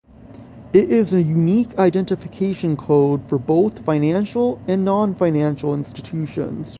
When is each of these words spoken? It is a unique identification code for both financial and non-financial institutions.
It 0.73 0.89
is 0.89 1.13
a 1.13 1.21
unique 1.21 1.77
identification 1.77 2.75
code 2.75 3.21
for 3.29 3.37
both 3.37 3.85
financial 3.85 4.59
and 4.67 4.83
non-financial 4.83 5.75
institutions. 5.75 6.69